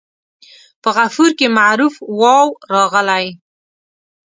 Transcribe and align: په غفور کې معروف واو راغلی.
په 0.81 0.89
غفور 0.97 1.29
کې 1.39 1.47
معروف 1.57 1.93
واو 2.19 2.47
راغلی. 2.73 3.25